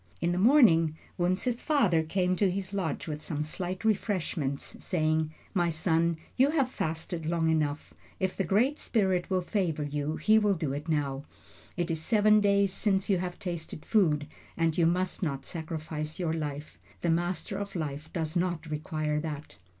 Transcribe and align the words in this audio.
In 0.19 0.31
the 0.31 0.39
morning, 0.39 0.97
Wunzh's 1.19 1.61
father 1.61 2.01
came 2.01 2.35
to 2.37 2.49
his 2.49 2.73
lodge 2.73 3.07
with 3.07 3.21
some 3.21 3.43
slight 3.43 3.85
refreshments, 3.85 4.83
saying: 4.83 5.31
"My 5.53 5.69
son, 5.69 6.17
you 6.35 6.49
have 6.49 6.71
fasted 6.71 7.27
long 7.27 7.51
enough. 7.51 7.93
If 8.19 8.35
the 8.35 8.43
Great 8.43 8.79
Spirit 8.79 9.29
will 9.29 9.41
favor 9.41 9.83
you, 9.83 10.15
he 10.15 10.39
will 10.39 10.55
do 10.55 10.73
it 10.73 10.89
now. 10.89 11.25
It 11.77 11.91
is 11.91 12.01
seven 12.01 12.39
days 12.41 12.73
since 12.73 13.11
you 13.11 13.19
have 13.19 13.37
tasted 13.37 13.85
food, 13.85 14.25
and 14.57 14.75
you 14.75 14.87
must 14.87 15.21
not 15.21 15.45
sacrifice 15.45 16.17
your 16.17 16.33
life. 16.33 16.79
The 17.01 17.11
Master 17.11 17.59
of 17.59 17.75
Life 17.75 18.11
does 18.11 18.35
not 18.35 18.65
require 18.71 19.19
that." 19.19 19.57